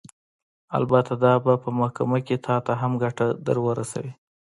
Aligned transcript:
البته 0.77 1.13
دا 1.23 1.33
به 1.45 1.53
په 1.63 1.69
محکمه 1.79 2.19
کښې 2.27 2.37
تا 2.45 2.55
ته 2.65 2.73
هم 2.81 2.91
ګټه 3.03 3.27
درورسوي. 3.47 4.13